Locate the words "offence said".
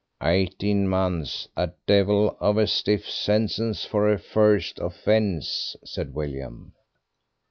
4.79-6.15